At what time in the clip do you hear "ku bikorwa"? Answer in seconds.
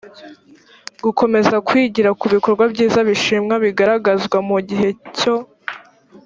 2.19-2.63